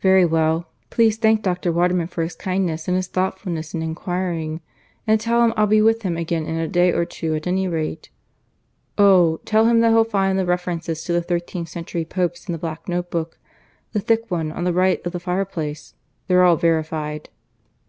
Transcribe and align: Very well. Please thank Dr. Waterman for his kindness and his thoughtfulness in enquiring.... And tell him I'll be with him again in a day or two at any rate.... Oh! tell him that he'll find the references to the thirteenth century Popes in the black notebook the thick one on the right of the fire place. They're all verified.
Very 0.00 0.24
well. 0.24 0.72
Please 0.90 1.16
thank 1.18 1.40
Dr. 1.40 1.70
Waterman 1.70 2.08
for 2.08 2.24
his 2.24 2.34
kindness 2.34 2.88
and 2.88 2.96
his 2.96 3.06
thoughtfulness 3.06 3.74
in 3.74 3.80
enquiring.... 3.80 4.60
And 5.06 5.20
tell 5.20 5.44
him 5.44 5.54
I'll 5.56 5.68
be 5.68 5.80
with 5.80 6.02
him 6.02 6.16
again 6.16 6.46
in 6.46 6.56
a 6.56 6.66
day 6.66 6.90
or 6.90 7.04
two 7.04 7.32
at 7.36 7.46
any 7.46 7.68
rate.... 7.68 8.10
Oh! 8.98 9.36
tell 9.44 9.66
him 9.66 9.82
that 9.82 9.90
he'll 9.90 10.02
find 10.02 10.36
the 10.36 10.46
references 10.46 11.04
to 11.04 11.12
the 11.12 11.22
thirteenth 11.22 11.68
century 11.68 12.04
Popes 12.04 12.48
in 12.48 12.52
the 12.54 12.58
black 12.58 12.88
notebook 12.88 13.38
the 13.92 14.00
thick 14.00 14.28
one 14.32 14.50
on 14.50 14.64
the 14.64 14.72
right 14.72 15.00
of 15.06 15.12
the 15.12 15.20
fire 15.20 15.44
place. 15.44 15.94
They're 16.26 16.42
all 16.42 16.56
verified. 16.56 17.28